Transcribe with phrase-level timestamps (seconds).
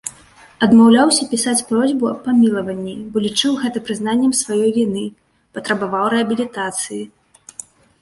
[0.67, 5.07] Адмаўляўся пісаць просьбу аб памілаванні, бо лічыў гэта прызнаннем сваёй віны,
[5.59, 7.03] патрабаваў рэабілітацыі.